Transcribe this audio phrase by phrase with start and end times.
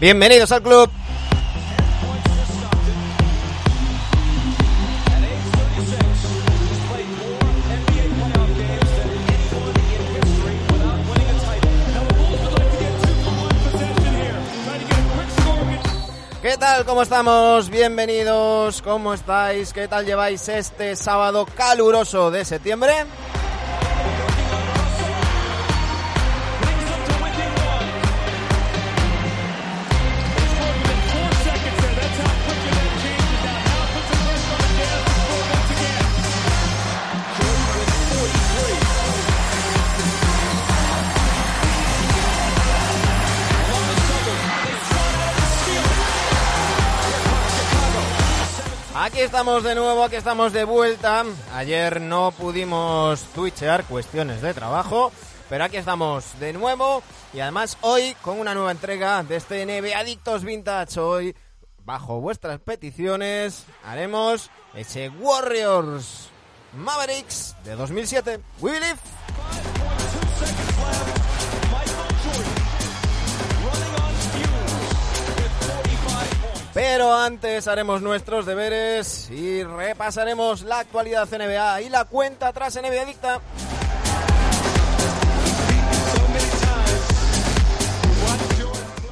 [0.00, 0.90] Bienvenidos al club.
[16.40, 16.86] ¿Qué tal?
[16.86, 17.68] ¿Cómo estamos?
[17.68, 18.80] Bienvenidos.
[18.80, 19.74] ¿Cómo estáis?
[19.74, 23.04] ¿Qué tal lleváis este sábado caluroso de septiembre?
[49.20, 51.26] Aquí estamos de nuevo, aquí estamos de vuelta.
[51.52, 55.12] Ayer no pudimos twitchear cuestiones de trabajo,
[55.50, 57.02] pero aquí estamos de nuevo
[57.34, 60.98] y además hoy con una nueva entrega de este NBA Adictos Vintage.
[60.98, 61.36] Hoy,
[61.84, 66.30] bajo vuestras peticiones, haremos ese Warriors
[66.72, 68.40] Mavericks de 2007.
[68.62, 68.96] We believe.
[76.72, 83.02] Pero antes haremos nuestros deberes y repasaremos la actualidad NBA y la cuenta atrás NBA
[83.02, 83.40] Adicta.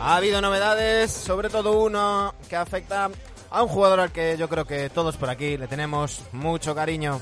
[0.00, 3.10] Ha habido novedades, sobre todo uno que afecta
[3.50, 7.20] a un jugador al que yo creo que todos por aquí le tenemos mucho cariño.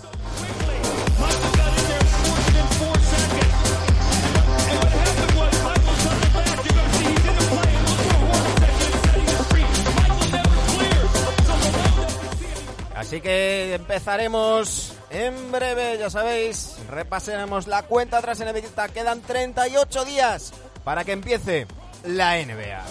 [13.06, 18.88] Así que empezaremos en breve, ya sabéis, repasaremos la cuenta atrás en NBA.
[18.88, 20.52] Quedan 38 días
[20.82, 21.68] para que empiece
[22.02, 22.82] la NBA.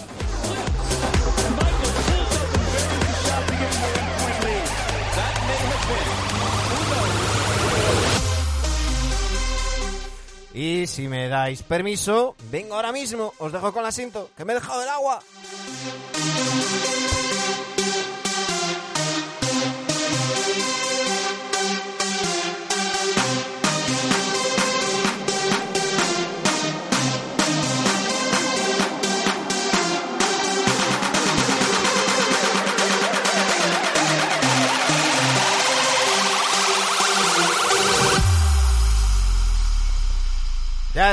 [10.54, 14.54] Y si me dais permiso, vengo ahora mismo, os dejo con la cinto, que me
[14.54, 15.20] he dejado el agua.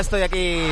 [0.00, 0.68] Estoy aquí.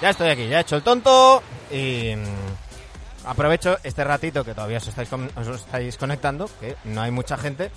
[0.00, 4.78] Ya estoy aquí, ya he hecho el tonto y mm, aprovecho este ratito que todavía
[4.78, 7.70] os estáis, con- os estáis conectando, que no hay mucha gente,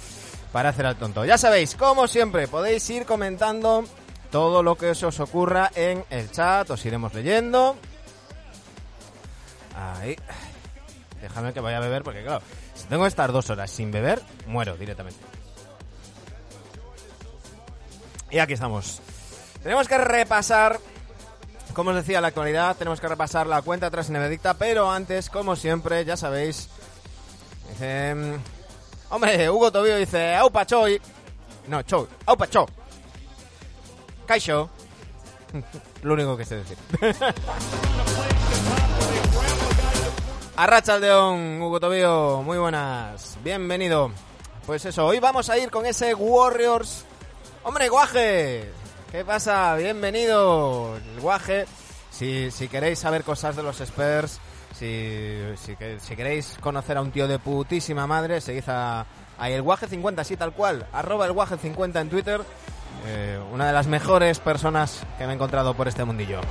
[0.54, 1.26] para hacer el tonto.
[1.26, 3.84] Ya sabéis, como siempre, podéis ir comentando
[4.32, 7.76] todo lo que os ocurra en el chat, os iremos leyendo.
[9.76, 10.16] Ahí.
[11.22, 12.42] Déjame que vaya a beber porque claro,
[12.74, 15.20] si tengo que estar dos horas sin beber, muero directamente.
[18.32, 19.02] Y aquí estamos.
[19.64, 20.80] Tenemos que repasar,
[21.74, 22.76] como os decía, la actualidad.
[22.76, 24.54] Tenemos que repasar la cuenta tras Benedicta.
[24.56, 26.70] Pero antes, como siempre, ya sabéis.
[27.70, 28.14] Dice.
[29.10, 30.36] Hombre, Hugo Tobio dice.
[30.36, 31.02] Aupa Choi.
[31.68, 32.08] No, Choi.
[32.26, 32.66] Aupa Cho.
[34.26, 34.70] Kaisho.
[36.04, 36.78] Lo único que sé decir.
[40.56, 44.12] Arracha Aldeón, Hugo Tobio, muy buenas, bienvenido.
[44.68, 47.06] Pues eso, hoy vamos a ir con ese Warriors.
[47.64, 48.83] ¡Hombre, Guaje!
[49.14, 49.76] ¿Qué pasa?
[49.76, 51.68] Bienvenido, el Guaje.
[52.10, 54.40] Si, si queréis saber cosas de los Spurs,
[54.76, 59.06] si, si, que- si queréis conocer a un tío de putísima madre, seguid a,
[59.40, 62.42] el Guaje50, así tal cual, arroba el Guaje50 en Twitter.
[63.06, 66.42] Eh, una de las mejores personas que me he encontrado por este mundillo.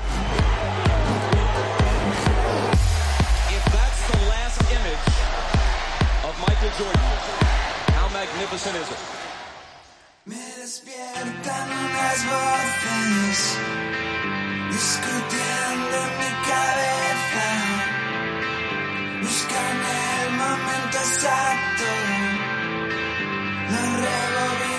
[6.79, 7.03] Jordan,
[7.99, 9.22] how magnificent is?
[10.25, 13.59] Me despiertan unas voces
[14.71, 17.49] discutiendo en mi cabeza.
[19.21, 19.77] Buscan
[20.37, 21.89] momento exacto.
[23.73, 24.72] Lo rebobinan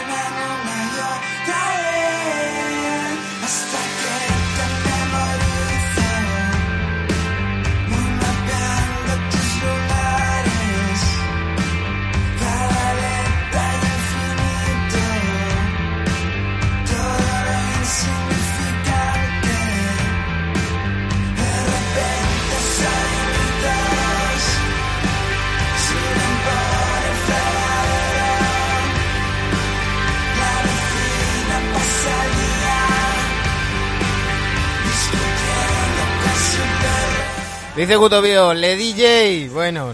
[37.84, 39.50] Dice Gutobio, le DJ.
[39.50, 39.94] Bueno,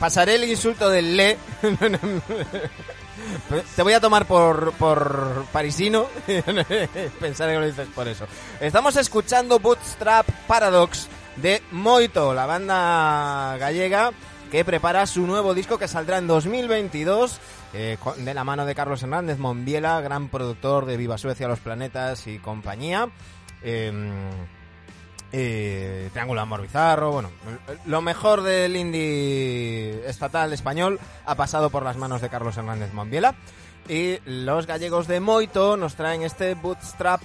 [0.00, 1.38] pasaré el insulto del le.
[3.76, 6.08] te voy a tomar por, por parisino.
[7.20, 8.26] Pensaré que lo dices por eso.
[8.60, 11.06] Estamos escuchando Bootstrap Paradox
[11.36, 14.10] de Moito, la banda gallega
[14.50, 17.38] que prepara su nuevo disco que saldrá en 2022
[17.74, 22.26] eh, de la mano de Carlos Hernández Monviela, gran productor de Viva Suecia, Los Planetas
[22.26, 23.08] y compañía.
[23.62, 24.30] Em,
[25.32, 27.30] eh, Triángulo Amor Bizarro, bueno,
[27.86, 33.34] lo mejor del indie estatal español ha pasado por las manos de Carlos Hernández Monviela
[33.88, 37.20] y los gallegos de Moito nos traen este Bootstrap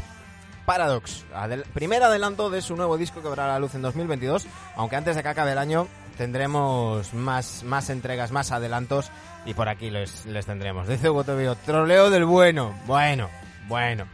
[0.66, 4.96] Paradox, adel- primer adelanto de su nuevo disco que verá la luz en 2022, aunque
[4.96, 5.88] antes de que acabe el año
[6.18, 9.12] tendremos más, más entregas, más adelantos
[9.46, 10.88] y por aquí les, les tendremos.
[10.88, 13.30] Dice Hugo Tobio, troleo del bueno, bueno,
[13.68, 14.08] bueno.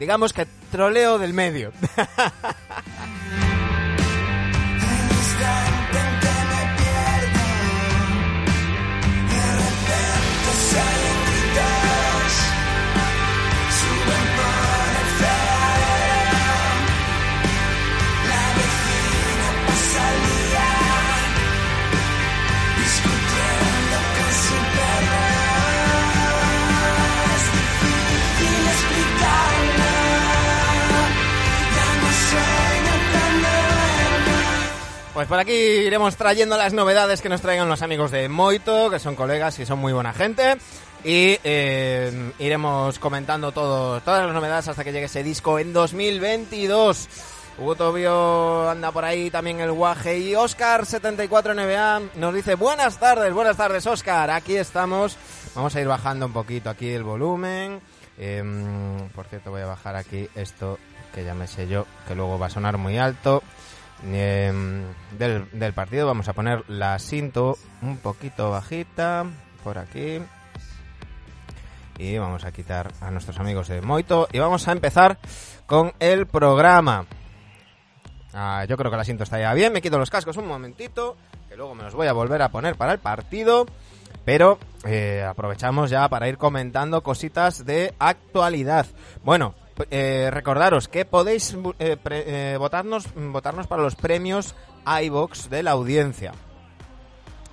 [0.00, 1.72] Digamos que troleo del medio.
[35.20, 38.98] Pues por aquí iremos trayendo las novedades que nos traigan los amigos de Moito, que
[38.98, 40.56] son colegas y son muy buena gente.
[41.04, 47.06] Y eh, iremos comentando todo, todas las novedades hasta que llegue ese disco en 2022.
[47.58, 50.18] Hugo Tobio anda por ahí, también el guaje.
[50.18, 55.18] Y Oscar74NBA nos dice, buenas tardes, buenas tardes Oscar, aquí estamos.
[55.54, 57.82] Vamos a ir bajando un poquito aquí el volumen.
[58.16, 60.78] Em, por cierto, voy a bajar aquí esto
[61.14, 63.42] que ya sé yo, que luego va a sonar muy alto.
[64.04, 64.84] Em,
[65.18, 69.26] del, del partido vamos a poner la cinto un poquito bajita
[69.62, 70.20] por aquí.
[71.98, 75.18] Y vamos a quitar a nuestros amigos de Moito y vamos a empezar
[75.66, 77.06] con el programa.
[78.32, 81.16] Ah, yo creo que la cinto está ya bien me quito los cascos un momentito
[81.48, 83.66] que luego me los voy a volver a poner para el partido
[84.24, 88.86] pero eh, aprovechamos ya para ir comentando cositas de actualidad.
[89.24, 89.54] Bueno
[89.90, 94.54] eh, recordaros que podéis eh, eh, votarnos votarnos para los premios
[95.02, 96.32] iBox de la audiencia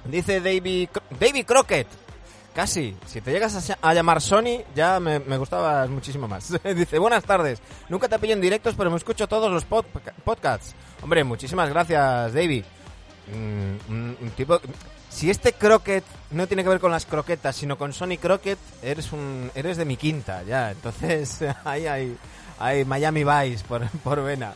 [0.06, 0.90] Dice David,
[1.20, 1.88] David Crockett.
[2.56, 2.96] Casi.
[3.06, 6.52] Si te llegas a, ll- a llamar Sony, ya me, me gustabas muchísimo más.
[6.76, 7.62] Dice, buenas tardes.
[7.90, 9.86] Nunca te pillo en directos, pero me escucho todos los pod-
[10.24, 10.74] podcasts.
[11.04, 12.64] Hombre, muchísimas gracias, David.
[13.34, 14.60] Mm, un, un tipo...
[15.18, 19.12] Si este Crockett no tiene que ver con las croquetas, sino con Sony Crockett, eres
[19.12, 20.70] un eres de mi quinta, ya.
[20.70, 22.16] Entonces, ahí hay,
[22.60, 24.54] hay Miami Vice por, por vena.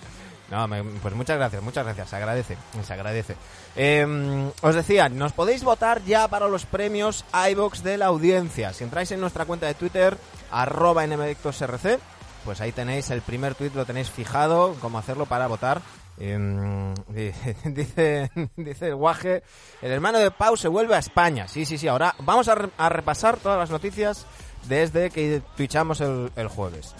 [0.51, 3.35] No, me- pues muchas gracias, muchas gracias, se agradece, se agradece.
[3.75, 8.71] Eh, os decía, nos podéis votar ya para los premios iBox de la audiencia.
[8.73, 10.15] Si entráis en nuestra cuenta de Twitter,
[10.51, 11.99] arroba nmdictosrc,
[12.45, 15.81] pues ahí tenéis el primer tweet, lo tenéis fijado, cómo hacerlo para votar.
[16.21, 17.31] Di-
[17.65, 19.43] dice, dice el guaje,
[19.81, 21.47] el hermano de Pau se vuelve a España.
[21.47, 24.25] Sí, sí, sí, ahora vamos a, re- a repasar todas las noticias
[24.67, 26.93] desde que twitchamos el, el jueves.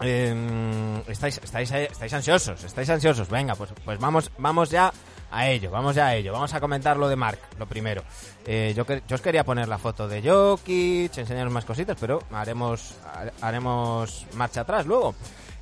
[0.00, 3.28] Eh, estáis, estáis, estáis ansiosos, estáis ansiosos.
[3.28, 4.92] Venga, pues, pues vamos, vamos ya
[5.30, 6.32] a ello, vamos ya a ello.
[6.32, 8.02] Vamos a comentar lo de Mark, lo primero.
[8.46, 12.94] Eh, yo, yo os quería poner la foto de Jokic, enseñaros más cositas, pero haremos,
[13.04, 15.14] ha- haremos marcha atrás luego.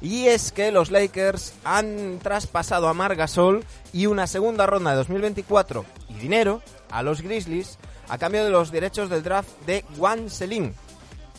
[0.06, 4.98] Y es que los Lakers han traspasado a Marc Gasol y una segunda ronda de
[4.98, 7.76] 2024 y dinero a los Grizzlies
[8.08, 10.72] a cambio de los derechos del draft de Juan Selim,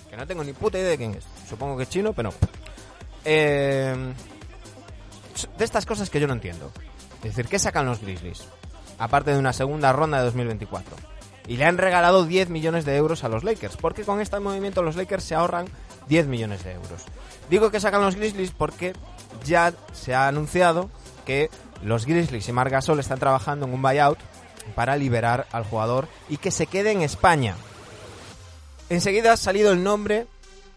[0.09, 1.24] que no tengo ni puta idea de quién es.
[1.47, 2.33] Supongo que es chino, pero.
[3.24, 3.95] Eh,
[5.57, 6.69] de estas cosas que yo no entiendo.
[7.19, 8.50] Es decir, ¿qué sacan los Grizzlies?
[9.00, 10.93] Aparte de una segunda ronda de 2024.
[11.47, 13.77] Y le han regalado 10 millones de euros a los Lakers.
[13.77, 15.67] Porque con este movimiento los Lakers se ahorran
[16.07, 17.03] 10 millones de euros.
[17.49, 18.93] Digo que sacan los Grizzlies porque
[19.45, 20.89] ya se ha anunciado
[21.25, 21.49] que
[21.83, 24.19] los Grizzlies y Marc Gasol están trabajando en un buyout
[24.75, 27.55] para liberar al jugador y que se quede en España.
[28.89, 30.27] Enseguida ha salido el nombre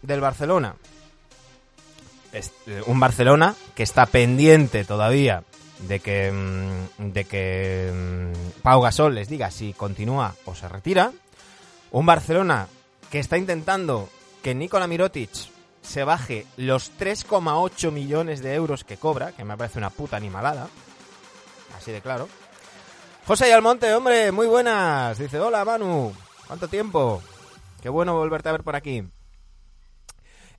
[0.01, 0.75] del Barcelona.
[2.33, 2.41] Eh,
[2.85, 5.43] un Barcelona que está pendiente todavía
[5.79, 11.11] de que, mm, de que mm, Pau Gasol les diga si continúa o se retira.
[11.91, 12.67] Un Barcelona
[13.09, 14.09] que está intentando
[14.43, 15.29] que Nikola Mirotic
[15.81, 20.67] se baje los 3,8 millones de euros que cobra, que me parece una puta animalada.
[21.77, 22.27] Así de claro.
[23.25, 25.17] José y Almonte, hombre, muy buenas.
[25.17, 26.13] Dice, hola Manu,
[26.47, 27.21] ¿cuánto tiempo?
[27.81, 29.03] Qué bueno volverte a ver por aquí.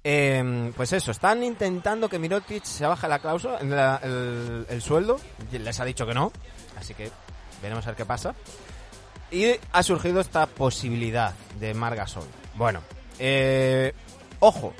[0.05, 5.21] Eh, pues eso, están intentando que Mirotic se baje la cláusula, la- el, el sueldo.
[5.53, 6.33] Les ha dicho que no,
[6.77, 7.11] así que
[7.61, 8.35] veremos a ver qué pasa.
[9.31, 12.27] Y ha surgido esta posibilidad de Margasol.
[12.55, 12.81] Bueno,
[13.19, 13.93] eh,
[14.41, 14.73] ojo,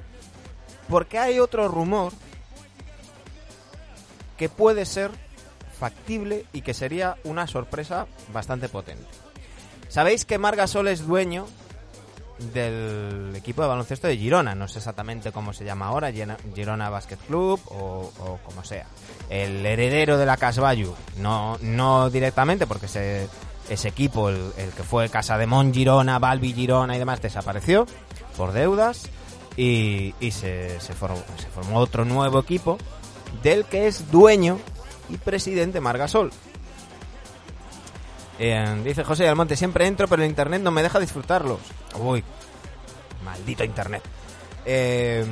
[0.89, 2.13] porque hay otro rumor
[4.37, 5.11] que puede ser
[5.79, 9.05] factible y que sería una sorpresa bastante potente.
[9.89, 11.47] Sabéis que Margasol es dueño
[12.53, 17.19] del equipo de baloncesto de Girona, no sé exactamente cómo se llama ahora, Girona- Basket
[17.29, 18.87] Club o, o como sea.
[19.29, 23.29] El heredero de la Casballu, no, directamente porque ese,
[23.69, 27.87] ese equipo, el, el que fue Casa de Mon Girona, Balbi Girona y demás, desapareció
[28.37, 29.09] por deudas
[29.57, 32.79] y, y se, se formó, se formó otro nuevo equipo
[33.43, 34.59] del que es dueño
[35.09, 36.33] y presidente Margasol.
[38.39, 41.61] Eh, dice José Almonte, siempre entro, pero el internet no me deja disfrutarlos.
[41.99, 42.25] Uy,
[43.25, 44.03] maldito internet.
[44.65, 45.25] Eh,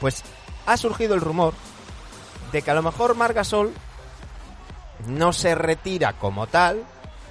[0.00, 0.22] pues
[0.66, 1.54] ha surgido el rumor
[2.52, 3.72] de que a lo mejor Margasol
[5.06, 6.84] no se retira como tal,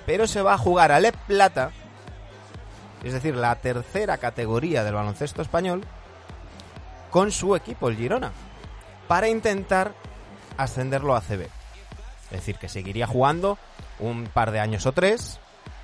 [0.06, 1.72] pero se va a jugar a Le Plata,
[3.04, 5.84] es decir, la tercera categoría del baloncesto español,
[7.10, 8.32] con su equipo, el Girona,
[9.08, 9.94] para intentar
[10.58, 11.44] ascenderlo a CB.
[11.44, 13.58] Es decir, que seguiría jugando
[14.00, 15.40] un par de años o tres.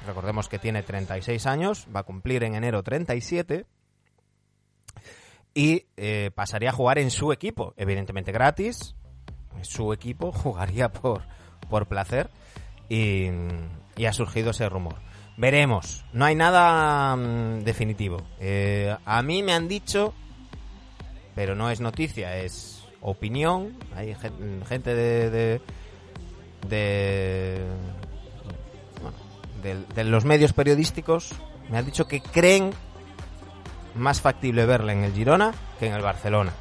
[0.08, 3.66] Recordemos que tiene 36 años, va a cumplir en enero 37.
[5.54, 8.96] Y eh, pasaría a jugar en su equipo, evidentemente gratis.
[9.62, 11.24] Su equipo jugaría por,
[11.70, 12.30] por placer.
[12.88, 13.28] Y,
[13.96, 14.96] y ha surgido ese rumor.
[15.39, 16.03] Veremos.
[16.12, 18.17] No hay nada mm, definitivo.
[18.41, 20.13] Eh, a mí me han dicho,
[21.34, 23.74] pero no es noticia, es opinión.
[23.96, 25.62] Hay gen- gente de, de,
[26.67, 27.62] de,
[29.96, 31.31] de- los medios periodísticos
[31.69, 32.72] me han dicho que creen
[33.96, 36.51] más factible verle en el Girona que en el Barcelona.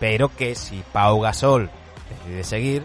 [0.00, 1.70] Pero que si Pau Gasol
[2.24, 2.84] decide seguir,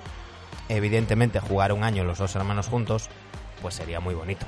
[0.69, 3.09] evidentemente jugar un año los dos hermanos juntos,
[3.61, 4.45] pues sería muy bonito.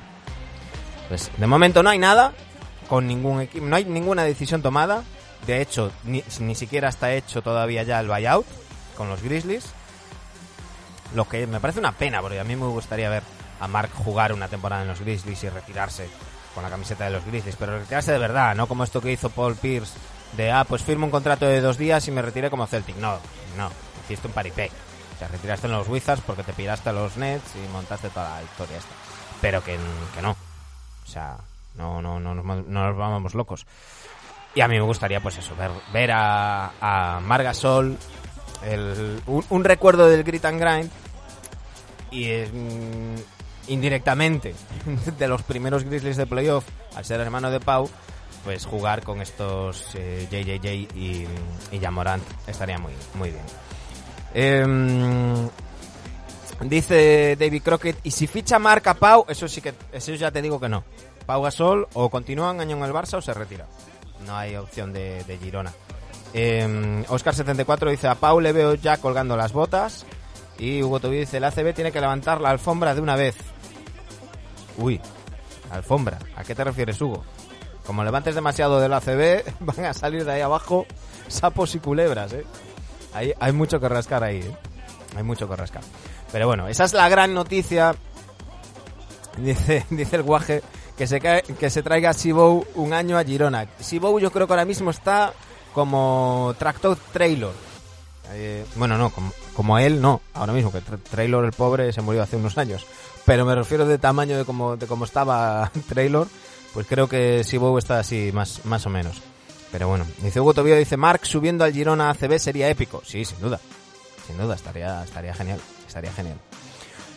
[1.08, 2.32] Pues de momento no hay nada
[2.88, 5.02] con ningún equipo, no hay ninguna decisión tomada.
[5.46, 8.46] De hecho, ni, ni siquiera está hecho todavía ya el buyout
[8.96, 9.64] con los Grizzlies.
[11.14, 13.22] Lo que me parece una pena, porque a mí me gustaría ver
[13.60, 16.08] a Mark jugar una temporada en los Grizzlies y retirarse
[16.54, 19.30] con la camiseta de los Grizzlies, pero retirarse de verdad, no como esto que hizo
[19.30, 19.94] Paul Pierce
[20.36, 22.96] de, ah, pues firmo un contrato de dos días y me retiré como Celtic.
[22.96, 23.18] No,
[23.56, 23.70] no,
[24.04, 24.70] hiciste un paripé.
[25.28, 28.78] Retiraste en los Wizards porque te piraste a los Nets y montaste toda la historia
[28.78, 28.94] esta.
[29.40, 29.78] Pero que,
[30.14, 30.30] que no.
[30.32, 31.36] O sea,
[31.76, 33.66] no, no, no, no nos vamos locos.
[34.54, 37.96] Y a mí me gustaría, pues eso, ver, ver a, a Margasol,
[38.64, 40.90] el, un, un recuerdo del Grit and Grind
[42.10, 43.16] y mm,
[43.68, 44.54] indirectamente
[45.18, 46.64] de los primeros Grizzlies de playoff,
[46.94, 47.88] al ser hermano de Pau,
[48.44, 51.26] pues jugar con estos eh, JJJ y,
[51.70, 53.44] y Jamorant estaría muy, muy bien.
[54.34, 55.48] Em,
[56.60, 60.60] dice David Crockett, y si ficha marca Pau, eso sí que, eso ya te digo
[60.60, 60.84] que no.
[61.26, 63.66] Pau Gasol o continúa un año en el Barça o se retira.
[64.26, 65.72] No hay opción de, de Girona.
[66.34, 70.06] Eh, Oscar74 dice, a Pau le veo ya colgando las botas.
[70.58, 73.36] Y Hugo Tobi dice, el ACB tiene que levantar la alfombra de una vez.
[74.78, 75.00] Uy,
[75.70, 76.18] alfombra.
[76.36, 77.24] ¿A qué te refieres, Hugo?
[77.84, 80.86] Como levantes demasiado del ACB, van a salir de ahí abajo
[81.28, 82.44] sapos y culebras, ¿eh?
[83.14, 84.56] Hay, hay mucho que rascar ahí, ¿eh?
[85.16, 85.82] Hay mucho que rascar.
[86.30, 87.94] Pero bueno, esa es la gran noticia.
[89.38, 90.62] Dice, dice el guaje
[90.96, 93.66] que se, que se traiga Sibou un año a Girona.
[93.80, 95.32] Sibou yo creo que ahora mismo está
[95.74, 97.50] como tractor trailer.
[98.34, 102.00] Eh, bueno, no, como, como él no, ahora mismo, que Tra- Traylor el pobre se
[102.00, 102.86] murió hace unos años.
[103.26, 106.26] Pero me refiero de tamaño de como, de cómo estaba Traylor,
[106.72, 109.20] pues creo que Sibou está así, más, más o menos.
[109.72, 113.02] Pero bueno, dice Hugo Tobío, dice Mark subiendo al Girona ACB sería épico.
[113.04, 113.58] Sí, sin duda.
[114.26, 115.60] Sin duda, estaría, estaría genial.
[115.86, 116.38] Estaría genial.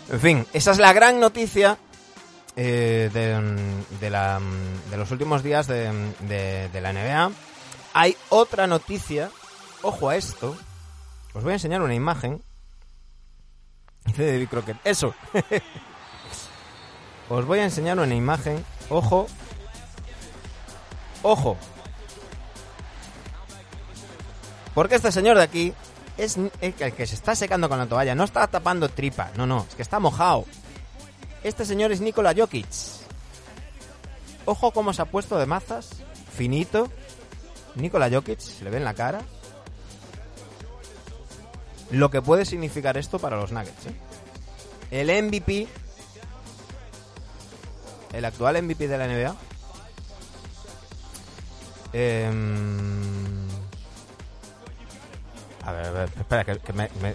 [0.10, 1.78] En fin, esa es la gran noticia
[2.56, 7.32] eh, de, los últimos días de, de- de la NBA.
[7.94, 9.30] Hay otra noticia,
[9.82, 10.58] ojo a esto,
[11.34, 12.42] os voy a enseñar una imagen.
[14.06, 15.14] Dice David Crockett, eso.
[17.30, 18.64] os voy a enseñar una imagen.
[18.90, 19.28] Ojo.
[21.24, 21.58] Ojo.
[24.76, 25.74] Porque este señor de aquí
[26.18, 28.14] es el que se está secando con la toalla.
[28.14, 29.32] No está tapando tripa.
[29.38, 29.66] No, no.
[29.68, 30.46] Es que está mojado.
[31.44, 32.68] Este señor es Nikola Jokic.
[34.46, 35.92] Ojo cómo se ha puesto de mazas.
[36.36, 36.92] Finito.
[37.76, 38.40] Nikola Jokic.
[38.40, 39.22] Se le ve en la cara.
[41.92, 43.88] Lo que puede significar esto para los Nuggets.
[43.88, 43.96] ¿eh?
[44.92, 45.68] El MVP.
[48.12, 49.36] El actual MVP de la NBA.
[51.94, 53.15] Em,
[55.66, 56.60] a ver, espera, que,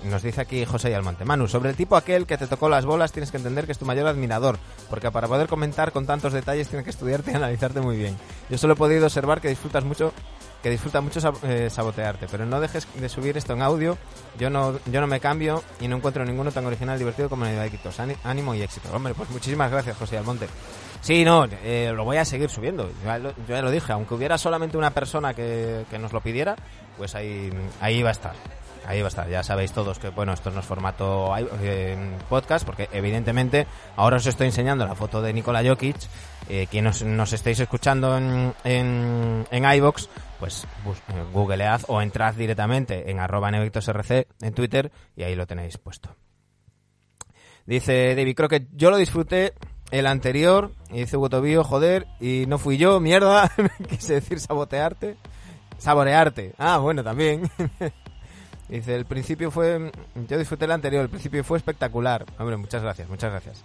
[0.04, 1.24] nos dice aquí José Almonte.
[1.24, 3.78] Manu, sobre el tipo aquel que te tocó las bolas, tienes que entender que es
[3.78, 7.80] tu mayor admirador, porque para poder comentar con tantos detalles tienes que estudiarte y analizarte
[7.80, 8.16] muy bien.
[8.48, 10.12] Yo solo he podido observar que disfrutas mucho,
[10.62, 13.96] que disfruta mucho eh, sabotearte, pero no dejes de subir esto en audio.
[14.38, 17.44] Yo no, yo no me cambio y no encuentro ninguno tan original y divertido como
[17.44, 17.98] Neviaditos.
[18.00, 18.88] Ani- Ánimo y éxito.
[18.92, 20.48] Hombre, pues muchísimas gracias, José Almonte.
[21.00, 22.88] Sí, no, eh, lo voy a seguir subiendo.
[22.88, 22.94] Yo
[23.48, 26.56] ya, lo, dije, aunque hubiera solamente una persona que, que nos lo pidiera,
[26.98, 28.34] pues ahí, ahí va a estar.
[28.86, 29.28] Ahí va a estar.
[29.28, 31.96] Ya sabéis todos que, bueno, esto no es formato eh,
[32.28, 33.66] podcast, porque evidentemente
[33.96, 35.96] ahora os estoy enseñando la foto de Nikola Jokic.
[36.48, 40.08] Eh, quien nos, nos escuchando en, en, en iVoox,
[40.40, 45.78] pues eh, googlead o entrad directamente en arroba nevictosrc en Twitter y ahí lo tenéis
[45.78, 46.16] puesto.
[47.66, 49.52] Dice David, creo que yo lo disfruté
[49.90, 50.72] el anterior.
[50.90, 53.50] Y dice Botobío, joder, y no fui yo, mierda.
[53.88, 55.16] Quise decir sabotearte.
[55.78, 56.54] Saborearte.
[56.58, 57.50] Ah, bueno, también.
[58.68, 59.90] dice, el principio fue...
[60.28, 62.24] Yo disfruté el anterior, el principio fue espectacular.
[62.38, 63.64] Hombre, muchas gracias, muchas gracias.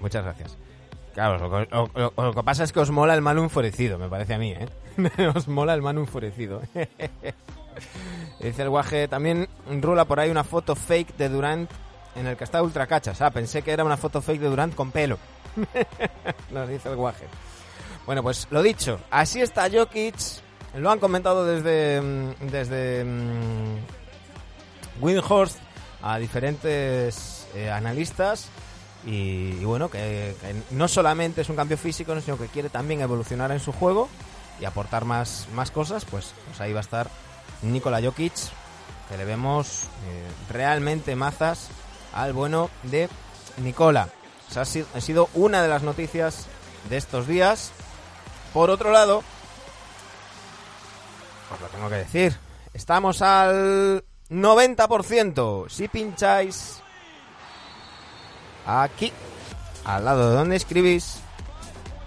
[0.00, 0.56] Muchas gracias.
[1.14, 4.38] Claro, lo, lo- que pasa es que os mola el Manu enfurecido, me parece a
[4.38, 4.68] mí, ¿eh?
[5.34, 6.60] os mola el Manu enfurecido.
[8.40, 9.48] Dice el guaje, también
[9.80, 11.70] rula por ahí una foto fake de Durant
[12.16, 13.20] en el que está ultra cachas.
[13.20, 15.18] Ah, pensé que era una foto fake de Durant con pelo.
[16.50, 17.26] Nos dice el guaje.
[18.06, 20.14] Bueno, pues lo dicho, así está Jokic.
[20.74, 23.76] Lo han comentado desde mm, desde mm,
[25.00, 25.58] Windhorst
[26.02, 28.48] a diferentes eh, analistas
[29.04, 33.52] y, bueno, que, que no solamente es un cambio físico, sino que quiere también evolucionar
[33.52, 34.08] en su juego
[34.60, 37.08] y aportar más, más cosas, pues, pues ahí va a estar
[37.62, 38.32] Nikola Jokic,
[39.08, 41.68] que le vemos eh, realmente mazas
[42.16, 43.08] al bueno de
[43.58, 44.08] Nicola.
[44.54, 46.46] O ha sido, una de las noticias
[46.88, 47.72] de estos días.
[48.54, 49.22] Por otro lado,
[51.52, 52.36] os lo tengo que decir,
[52.72, 55.68] estamos al 90%.
[55.68, 56.80] Si pincháis
[58.64, 59.12] aquí,
[59.84, 61.18] al lado de donde escribís,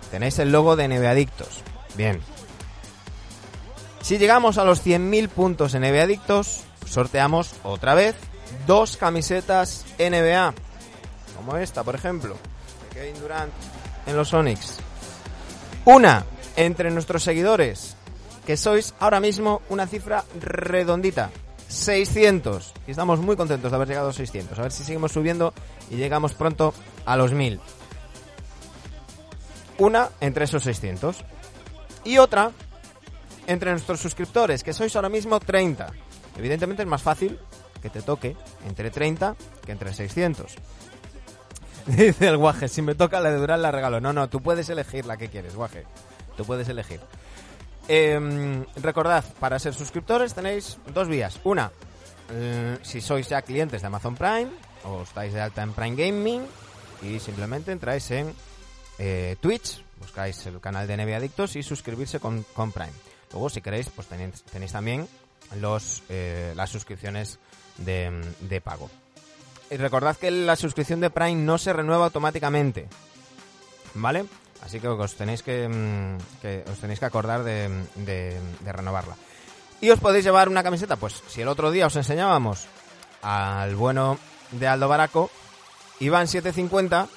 [0.09, 1.61] tenéis el logo de Neveadictos.
[1.95, 2.19] Bien.
[4.01, 8.15] Si llegamos a los 100.000 puntos en NBA Adictos, sorteamos otra vez
[8.67, 10.53] dos camisetas NBA.
[11.35, 12.35] Como esta, por ejemplo,
[12.89, 13.53] de Kevin Durant
[14.05, 14.77] en los Sonics.
[15.85, 17.95] Una entre nuestros seguidores,
[18.45, 21.29] que sois ahora mismo una cifra redondita.
[21.69, 22.73] 600.
[22.87, 24.57] Y estamos muy contentos de haber llegado a 600.
[24.57, 25.53] A ver si seguimos subiendo
[25.89, 26.73] y llegamos pronto
[27.05, 27.59] a los 1000.
[29.77, 31.23] Una entre esos 600.
[32.03, 32.51] Y otra
[33.47, 35.91] entre nuestros suscriptores, que sois ahora mismo 30.
[36.37, 37.39] Evidentemente es más fácil
[37.79, 38.35] que te toque
[38.67, 40.55] entre 30 que entre 600.
[41.87, 43.99] Dice el guaje, si me toca la de Durán la regalo.
[43.99, 45.85] No, no, tú puedes elegir la que quieres, guaje.
[46.37, 46.99] Tú puedes elegir.
[47.87, 51.39] Em, recordad, para ser suscriptores tenéis dos vías.
[51.43, 51.71] Una,
[52.83, 54.49] si sois ya clientes de Amazon Prime
[54.83, 56.45] o estáis de alta en Prime Gaming
[57.01, 58.33] y simplemente entráis en
[58.99, 62.93] eh, Twitch, buscáis el canal de NBA Adictos y suscribirse con, con Prime.
[63.31, 65.07] Luego, si queréis, pues tenéis, tenéis también
[65.59, 67.39] los, eh, las suscripciones
[67.85, 68.89] de, pago.
[69.71, 72.87] Y recordad que la suscripción de Prime no se renueva automáticamente.
[73.93, 74.25] ¿Vale?
[74.63, 79.15] Así que os tenéis que, mm, que os tenéis que acordar de, renovarla.
[79.81, 82.67] Y os podéis llevar una camiseta, pues si el otro día os enseñábamos
[83.21, 84.17] al bueno
[84.51, 85.29] de Aldo Baraco,
[85.99, 87.07] Iván 750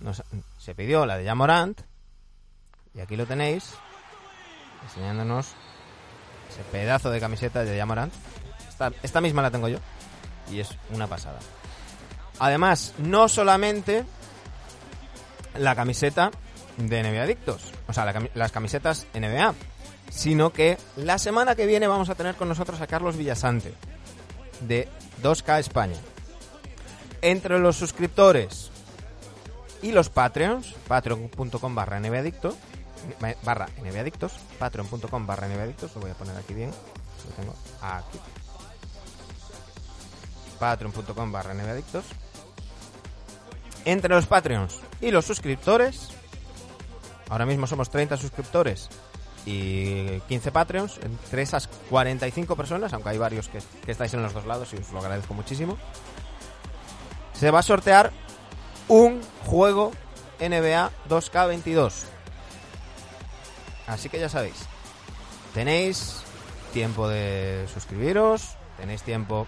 [0.00, 0.22] nos-
[0.58, 1.80] se pidió la de Jamorant
[2.94, 3.72] y aquí lo tenéis
[4.84, 5.48] enseñándonos
[6.50, 8.12] ese pedazo de camiseta de Jamorant.
[9.02, 9.78] Esta, misma la tengo yo
[10.50, 11.38] y es una pasada.
[12.38, 14.04] Además, no solamente
[15.54, 16.30] la camiseta
[16.78, 19.54] de NBA Adictos, o sea, las camisetas NBA,
[20.10, 23.74] sino que la semana que viene vamos a tener con nosotros a Carlos Villasante
[24.60, 24.88] de
[25.22, 25.96] 2K España.
[27.22, 28.70] Entre los suscriptores
[29.82, 32.56] y los Patreons, patreon.com barra nbadicto,
[33.42, 38.18] barra nbadictos, patreon.com barra nbadictos, lo voy a poner aquí bien, lo tengo aquí.
[40.60, 41.54] Patreon.com barra
[43.86, 46.10] entre los Patreons y los suscriptores,
[47.30, 48.90] ahora mismo somos 30 suscriptores
[49.46, 54.34] y 15 Patreons, entre esas 45 personas, aunque hay varios que, que estáis en los
[54.34, 55.78] dos lados y os lo agradezco muchísimo,
[57.32, 58.12] se va a sortear
[58.88, 59.92] un juego
[60.40, 61.92] NBA 2K22.
[63.86, 64.66] Así que ya sabéis,
[65.54, 66.22] tenéis
[66.74, 69.46] tiempo de suscribiros, tenéis tiempo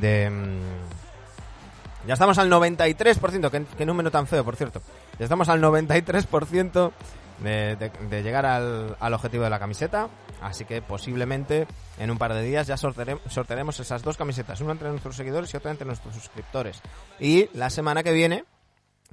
[0.00, 0.30] de...
[0.30, 4.82] mm, Ya estamos al 93%, qué, qué número tan feo, por cierto.
[5.18, 6.92] Ya estamos al 93%
[7.40, 10.08] de, llegar al, objetivo de la camiseta.
[10.42, 11.66] Así que posiblemente
[11.98, 15.54] en un par de días ya sorteare- sortearemos esas dos camisetas, una entre nuestros seguidores
[15.54, 16.82] y otra entre nuestros suscriptores.
[17.18, 18.44] Y la semana que viene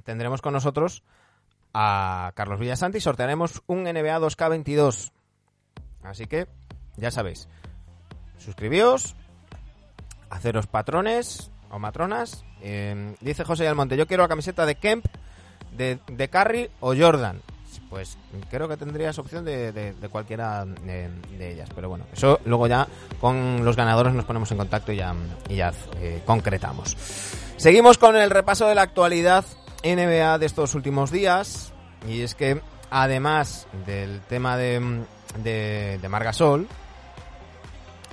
[0.03, 1.03] tendremos con nosotros
[1.73, 5.11] a Carlos Villasanti y sortearemos un NBA 2K22.
[6.03, 6.47] Así que
[6.97, 7.47] ya sabéis,
[8.37, 9.15] suscribíos,
[10.31, 12.43] haceros patrones o matronas.
[12.63, 15.05] Eh, dice José Almonte, yo quiero la camiseta de Kemp,
[15.77, 17.39] de, de Curry o Jordan.
[17.89, 18.17] Pues
[18.49, 21.69] creo que tendrías opción de, de- de cualquiera de, de ellas.
[21.75, 22.87] Pero bueno, eso luego ya
[23.19, 25.13] con los ganadores nos ponemos en contacto y ya,
[25.49, 26.95] y ya eh, concretamos.
[27.57, 29.45] Seguimos con el repaso de la actualidad
[29.83, 31.73] NBA de estos últimos días.
[32.07, 35.03] Y es que además del tema de,
[35.43, 36.67] de, de Margasol,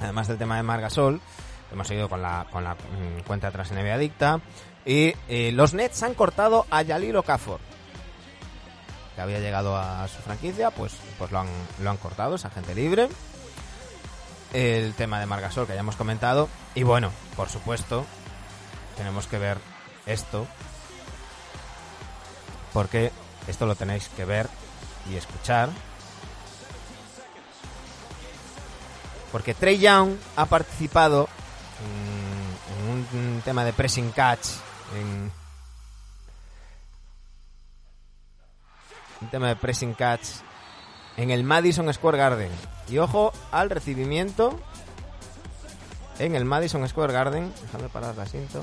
[0.01, 1.21] además del tema de Margasol,
[1.73, 4.41] hemos seguido con la, con la mm, cuenta tras NBA Adicta.
[4.85, 7.61] Y eh, los Nets han cortado a Yalil Okafor,
[9.15, 11.49] que había llegado a su franquicia, pues, pues lo, han,
[11.83, 13.09] lo han cortado, es agente libre.
[14.53, 16.49] El tema de Margasol que ya hemos comentado.
[16.75, 18.07] Y bueno, por supuesto,
[18.97, 19.59] tenemos que ver
[20.07, 20.47] esto.
[22.73, 23.13] Porque
[23.47, 24.49] esto lo tenéis que ver
[25.11, 25.69] y escuchar.
[29.33, 31.29] Porque Trey Young ha participado
[32.89, 34.49] un, tema de pressing catch.
[34.97, 35.31] En
[39.21, 40.27] un tema de pressing catch
[41.17, 42.51] en el Madison Square Garden.
[42.89, 44.59] Y ojo al recibimiento
[46.19, 47.53] en el Madison Square Garden.
[47.63, 48.61] Déjame parar la cinta.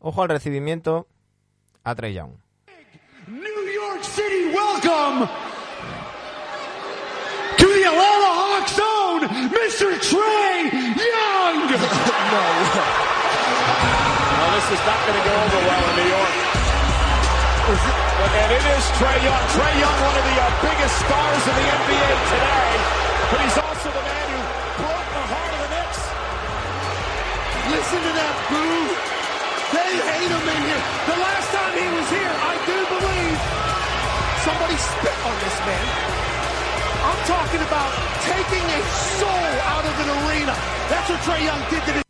[0.00, 1.06] Ojo al recibimiento
[1.84, 2.32] a Trey Young.
[3.26, 5.26] New York City, welcome
[7.56, 9.98] to the Atlanta Hawks own Mr.
[10.00, 11.93] Trey Young.
[12.32, 12.44] No.
[14.34, 16.34] Well, this is not going to go over well in New York.
[17.64, 19.44] And it is Trey Young.
[19.56, 22.72] Trey Young, one of the uh, biggest stars in the NBA today,
[23.32, 24.40] but he's also the man who
[24.84, 26.00] broke the heart of the Knicks.
[27.72, 28.84] Listen to that boo.
[29.72, 30.82] They hate him in here.
[31.08, 33.38] The last time he was here, I do believe
[34.44, 35.86] somebody spit on this man.
[37.00, 37.90] I'm talking about
[38.28, 38.80] taking a
[39.16, 40.52] soul out of an arena.
[40.92, 42.03] That's what Trey Young did to the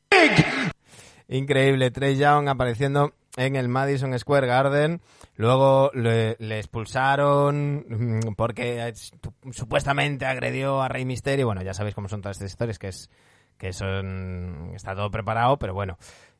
[1.28, 5.00] Increíble, Trey Young apareciendo en el Madison Square Garden.
[5.36, 9.12] Luego le, expulsaron mm, porque su-
[9.52, 11.46] supuestamente agredió a Rey Mysterio.
[11.46, 13.10] Bueno, ya sabéis cómo son todas estas historias, que es
[13.58, 15.96] que son está todo preparado, pero bueno,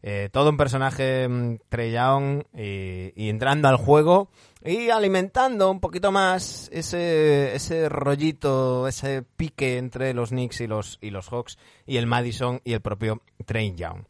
[0.07, 4.29] eh, todo un personaje mm, Trey Young y, y entrando al juego
[4.63, 10.99] y alimentando un poquito más ese ese rollito, ese pique entre los Knicks y los
[11.01, 14.05] y los Hawks y el Madison y el propio Trey Young.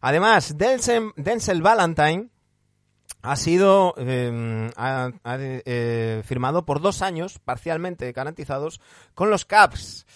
[0.00, 2.28] Además, Denzel, Denzel Valentine
[3.22, 8.80] ha sido ha, eh, firmado por dos años, parcialmente garantizados,
[9.14, 10.06] con los Caps.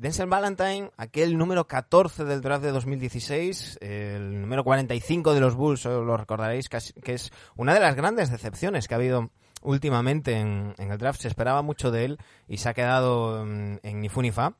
[0.00, 5.84] Denzel Valentine, aquel número 14 del draft de 2016, el número 45 de los Bulls,
[5.84, 10.74] eh, lo recordaréis, que es, una de las grandes decepciones que ha habido últimamente en,
[10.78, 11.20] en el draft.
[11.20, 14.54] Se esperaba mucho de él y se ha quedado mm, en ni fu ni fa.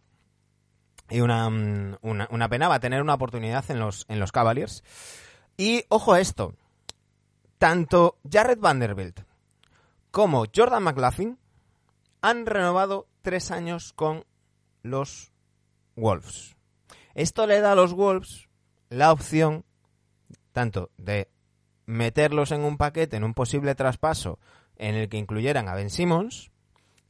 [1.09, 4.33] Y una, mm, una, una pena va a tener una oportunidad en los, en los
[4.33, 4.85] Cavaliers.
[5.57, 6.53] Y ojo a esto,
[7.57, 9.21] tanto Jared Vanderbilt
[10.11, 11.39] como Jordan McLaughlin
[12.21, 14.27] han renovado tres años con
[14.83, 15.30] los
[16.01, 16.57] Wolves.
[17.15, 18.49] Esto le da a los Wolves
[18.89, 19.65] la opción
[20.53, 21.29] tanto de
[21.87, 24.39] meterlos en un paquete, en un posible traspaso
[24.77, 26.51] en el que incluyeran a Ben Simmons.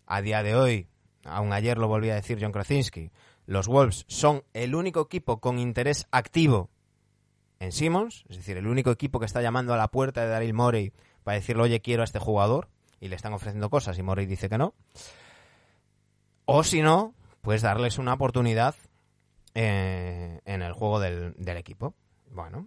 [0.07, 0.89] A día de hoy,
[1.25, 3.13] aún ayer lo volví a decir John Krasinski,
[3.47, 6.71] los Wolves son el único equipo con interés activo
[7.61, 10.55] en Simmons, es decir, el único equipo que está llamando a la puerta de Daryl
[10.55, 12.69] Morey para decirle, oye, quiero a este jugador,
[13.01, 14.75] y le están ofreciendo cosas y Morey dice que no.
[16.45, 18.75] O si no, pues darles una oportunidad
[19.55, 21.95] eh, en el juego del, equipo.
[22.31, 22.67] Bueno,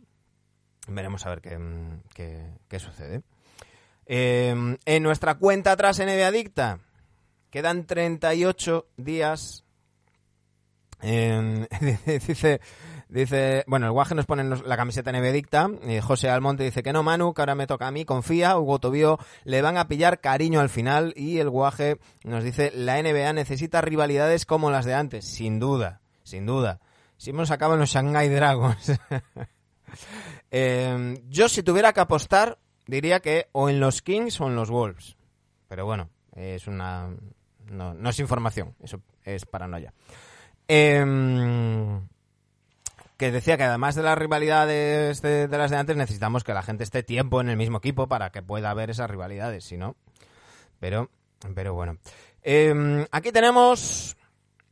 [0.87, 3.21] veremos a ver qué, mm, qué- qué sucede.
[4.05, 6.79] Eh, en nuestra cuenta atrás en Adicta
[7.49, 9.63] quedan 38 días.
[11.01, 11.67] en-
[12.27, 12.59] dice,
[13.13, 17.35] Dice, bueno, el guaje nos pone la camiseta eh, José Almonte dice que no, Manu,
[17.35, 18.57] que ahora me toca a mí, confía.
[18.57, 21.13] Hugo Tobío le van a pillar cariño al final.
[21.15, 25.25] Y el guaje nos dice, la NBA necesita rivalidades como las de antes.
[25.25, 26.79] Sin duda, sin duda.
[27.17, 28.93] Si hemos acabado en los Shanghai Dragons.
[30.55, 34.69] Eh, yo si tuviera que apostar, diría que o en los Kings o en los
[34.69, 35.17] Wolves.
[35.67, 37.09] Pero bueno, es una...
[37.71, 39.93] No, no es información, eso es paranoia.
[40.67, 42.07] Em,
[43.23, 46.83] que decía que además de las rivalidades de, las de antes, necesitamos que la gente
[46.83, 49.95] esté tiempo en el mismo equipo para que pueda haber esas rivalidades, si no.
[50.81, 51.09] Pero,
[51.55, 51.99] pero bueno.
[52.41, 54.17] Em, aquí tenemos.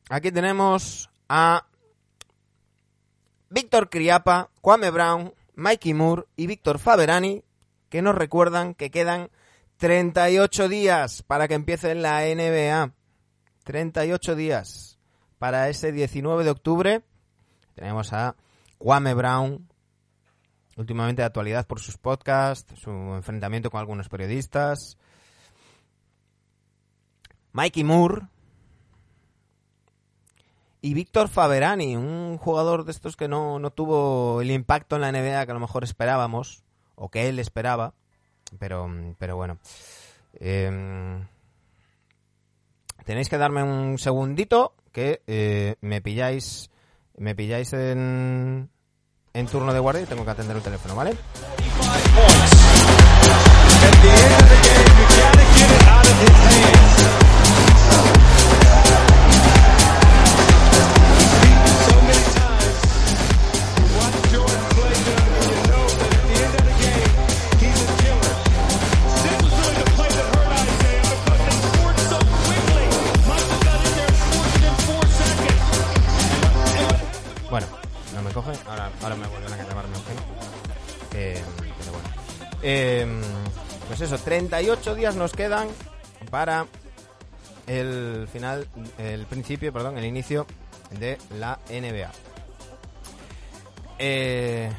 [0.09, 1.65] Aquí tenemos a
[3.49, 7.45] Víctor Criapa, Kwame Brown, Mikey Moore y Víctor Faberani,
[7.87, 9.29] que nos recuerdan que quedan
[9.77, 12.91] 38 días para que empiece la NBA.
[13.63, 14.99] 38 días
[15.39, 17.01] para ese 19 de octubre.
[17.81, 18.35] Tenemos a
[18.77, 19.67] Kwame Brown,
[20.77, 24.99] últimamente de actualidad por sus podcasts, su enfrentamiento con algunos periodistas.
[27.53, 28.27] Mikey Moore
[30.81, 35.11] y Víctor Faberani, un jugador de estos que no, no tuvo el impacto en la
[35.11, 36.61] NBA que a lo mejor esperábamos,
[36.93, 37.95] o que él esperaba,
[38.59, 39.57] pero, pero bueno.
[40.33, 41.25] Em,
[43.05, 46.69] tenéis que darme un segundito que eh, me pilláis
[47.17, 48.69] me pilláis en,
[49.33, 51.15] en turno de guardia y tengo que atender el teléfono, ¿vale?
[79.01, 80.23] Ahora, me vuelven a llamarme Eugenio.
[81.13, 81.43] Eh,
[81.79, 82.09] pero bueno.
[82.63, 83.21] Eh,
[83.87, 85.67] pues eso, 38 días nos quedan
[86.29, 86.65] para
[87.67, 90.45] el final, el principio, perdón, el inicio
[90.91, 92.11] de la NBA.
[93.99, 94.71] Eh,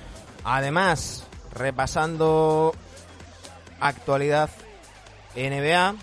[0.45, 2.75] además, repasando
[3.81, 4.51] actualidad
[5.37, 5.95] NBA.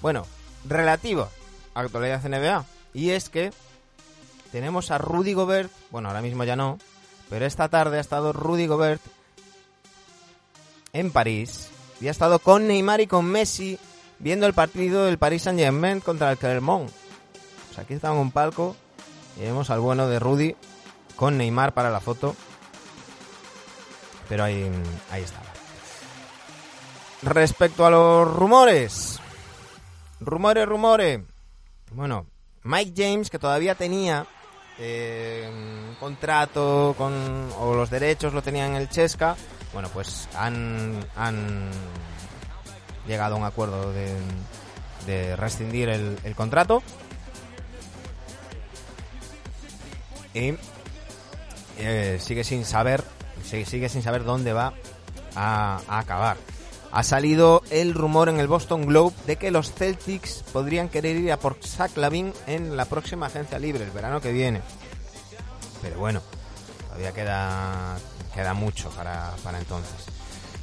[0.00, 0.26] Bueno,
[0.64, 1.28] relativo
[1.74, 2.64] a actualidad NBA.
[2.92, 3.52] Y es que
[4.54, 6.78] tenemos a Rudy Gobert, bueno, ahora mismo ya no,
[7.28, 9.02] pero esta tarde ha estado Rudy Gobert
[10.92, 13.80] en París y ha estado con Neymar y con Messi
[14.20, 16.88] viendo el partido del Paris Saint-Germain contra el Clermont.
[17.66, 18.76] Pues aquí está en un palco
[19.36, 20.54] y vemos al bueno de Rudy
[21.16, 22.36] con Neymar para la foto.
[24.28, 24.70] Pero ahí,
[25.10, 25.46] ahí estaba.
[27.22, 29.18] Respecto a los rumores.
[30.20, 31.22] Rumores, rumores.
[31.90, 32.26] Bueno,
[32.62, 34.28] Mike James, que todavía tenía
[34.78, 35.48] eh,
[36.00, 39.36] contrato con, o los derechos lo tenía en el Chesca,
[39.72, 41.70] bueno, pues han, han
[43.06, 44.14] llegado a un acuerdo de,
[45.06, 46.82] de rescindir el, contrato.
[50.32, 50.54] Y
[51.78, 53.04] eh, sigue sin saber,
[53.44, 54.74] sigue, sigue sin saber dónde va
[55.36, 56.36] a acabar.
[56.94, 61.32] Ha salido el rumor en el Boston Globe de que los Celtics podrían querer ir
[61.32, 64.62] a por Zach Lavin en la próxima agencia libre, el verano que viene.
[65.82, 66.22] Pero bueno,
[66.86, 67.96] todavía queda,
[68.32, 70.06] queda mucho para, para entonces.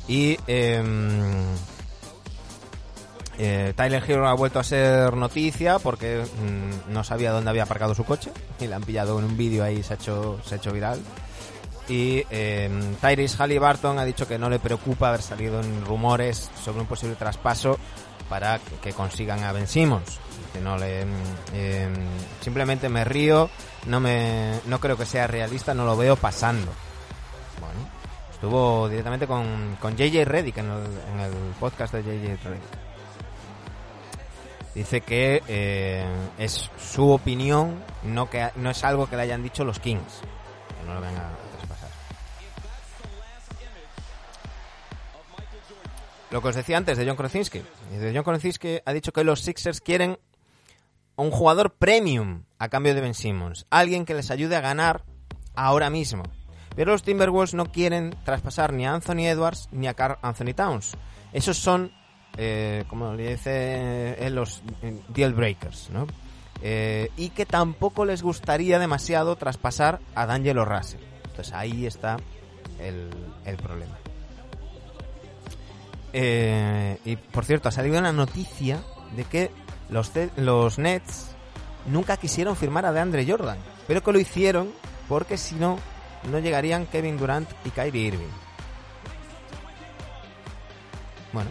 [0.07, 1.43] Y em,
[3.37, 7.93] eh, Tyler Hero ha vuelto a ser noticia porque mm, no sabía dónde había aparcado
[7.93, 10.57] su coche y la han pillado en un vídeo ahí se ha hecho, se ha
[10.59, 11.01] hecho viral.
[11.91, 12.69] Y eh,
[13.01, 17.15] Tyrese Halliburton ha dicho que no le preocupa haber salido en rumores sobre un posible
[17.15, 17.77] traspaso
[18.29, 20.17] para que, consigan a Ben Simmons.
[20.53, 21.03] Que no le,
[21.53, 21.89] eh,
[22.39, 23.49] simplemente me río,
[23.87, 26.71] no me, no creo que sea realista, no lo veo pasando.
[27.59, 27.75] Bueno,
[28.31, 32.81] estuvo directamente con, con JJ Reddick en el, en el podcast de JJ Reddick.
[34.75, 36.05] Dice que eh,
[36.37, 40.21] es su opinión, no que no es algo que le hayan dicho los Kings,
[40.79, 41.50] que no lo vengan
[46.31, 47.61] Lo que os decía antes de John Krasinski.
[47.91, 50.17] John Krasinski ha dicho que los Sixers quieren
[51.17, 55.03] un jugador premium a cambio de Ben Simmons, alguien que les ayude a ganar
[55.55, 56.23] ahora mismo.
[56.73, 60.95] Pero los Timberwolves no quieren traspasar ni a Anthony Edwards ni a Carl Anthony Towns.
[61.33, 61.91] Esos son,
[62.37, 66.07] eh, como le dice él, los eh, deal breakers, ¿no?
[66.61, 71.01] Eh, y que tampoco les gustaría demasiado traspasar a D'Angelo Russell.
[71.25, 72.17] Entonces ahí está
[72.79, 74.00] el problema.
[76.13, 78.81] Eh, y por cierto, ha salido una noticia
[79.15, 79.51] de que
[79.89, 81.35] los, los Nets
[81.85, 84.71] nunca quisieron firmar a DeAndre Jordan, pero que lo hicieron
[85.07, 85.79] porque si no,
[86.29, 88.29] no llegarían Kevin Durant y Kyrie Irving.
[91.33, 91.49] Bueno,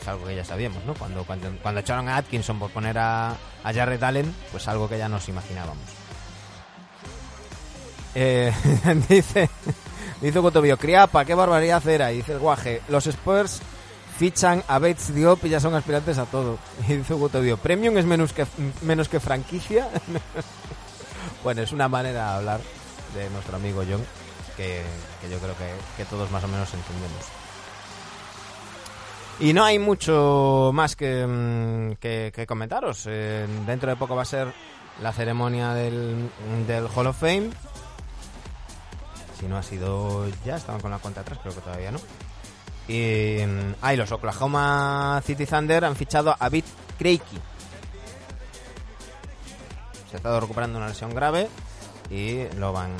[0.00, 0.94] es algo que ya sabíamos, ¿no?
[0.94, 5.08] Cuando, cuando, echaron a Atkinson por poner a, a Jarrett Allen, pues algo que ya
[5.08, 5.84] nos imaginábamos.
[8.14, 8.52] Eh,
[9.08, 9.48] dice,
[10.26, 12.12] dice Cotobio, Criapa, qué barbaridad era.
[12.12, 13.60] Y dice el guaje, los Spurs
[14.18, 16.58] fichan a Bates Diop y ya son aspirantes a todo.
[16.88, 18.46] Y dice Cotobio, Premium es menos que,
[18.82, 19.88] menos que franquicia.
[21.44, 22.60] bueno, es una manera de hablar
[23.14, 24.04] de nuestro amigo John
[24.56, 24.82] que,
[25.30, 27.26] yo creo que, que todos más o menos entendemos.
[29.40, 33.04] Y no hay mucho más que, mm, que comentaros.
[33.06, 34.52] Eh, dentro de poco va a ser
[35.00, 36.30] la ceremonia del,
[36.66, 37.50] del Hall of Fame.
[39.42, 41.98] Si no ha sido ya, estaban con la cuenta atrás, creo que todavía no.
[42.86, 43.38] Y,
[43.80, 46.64] ah, los Oklahoma City Thunder han fichado a Bit
[46.96, 47.40] Kreiki.
[50.08, 51.48] Se ha estado recuperando una lesión grave
[52.08, 52.92] y lo van,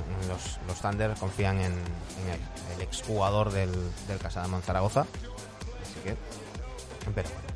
[0.66, 2.40] los, Thunder confían en, en él,
[2.74, 3.70] el exjugador del,
[4.08, 5.02] del Casademón Zaragoza.
[5.02, 6.16] Así que,
[7.14, 7.48] pero bueno.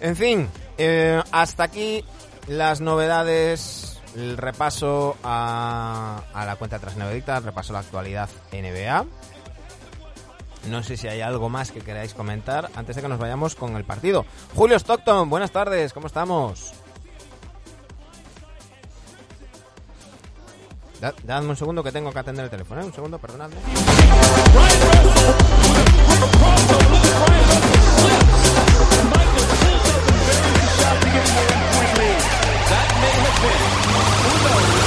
[0.00, 2.02] En fin, eh, hasta aquí
[2.46, 3.87] las novedades,
[4.18, 9.04] el repaso a, la cuenta tras Nevedicta, el repaso a la actualidad NBA.
[10.68, 13.76] No sé si hay algo más que queráis comentar antes de que nos vayamos con
[13.76, 14.26] el partido.
[14.54, 16.72] Julio Stockton, buenas tardes, ¿cómo estamos?
[21.00, 22.84] Da- dadme un segundo que tengo que atender el teléfono, ¿eh?
[22.84, 23.54] Un segundo, perdonadme.
[34.48, 34.77] Show.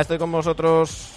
[0.00, 1.10] Estoy con vosotros.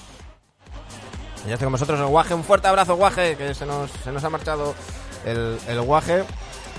[1.48, 2.34] Ya estoy con vosotros el guaje.
[2.34, 4.74] Un fuerte abrazo, guaje, que se nos, se nos ha marchado
[5.26, 6.24] el, el guaje.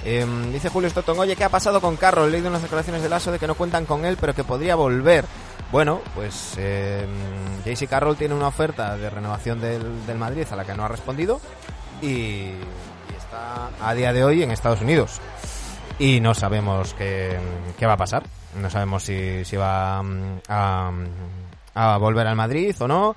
[0.05, 2.31] Em, dice Julio Stockton, oye, ¿qué ha pasado con Carroll?
[2.31, 5.25] Leído unas declaraciones del ASO de que no cuentan con él, pero que podría volver.
[5.71, 7.07] Bueno, pues eh,
[7.65, 10.89] JC Carroll tiene una oferta de renovación del, del Madrid a la que no ha
[10.89, 11.41] respondido
[12.03, 12.51] y,
[13.17, 15.21] está a día de hoy en Estados Unidos
[15.99, 17.39] y no sabemos qué,
[17.79, 18.25] qué va a pasar.
[18.61, 20.93] No sabemos si, si va mm, a,
[21.75, 23.17] a volver al Madrid o no.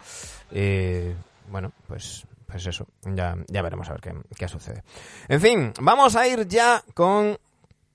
[0.51, 1.11] Y,
[1.49, 4.83] bueno, pues, pues eso, ya, ya veremos a ver qué, qué sucede.
[5.27, 7.37] En fin, vamos a ir ya con